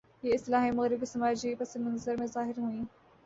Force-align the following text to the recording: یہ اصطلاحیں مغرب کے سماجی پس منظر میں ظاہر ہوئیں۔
یہ 0.23 0.33
اصطلاحیں 0.33 0.71
مغرب 0.71 0.99
کے 0.99 1.05
سماجی 1.05 1.53
پس 1.55 1.75
منظر 1.77 2.15
میں 2.19 2.27
ظاہر 2.27 2.59
ہوئیں۔ 2.59 2.83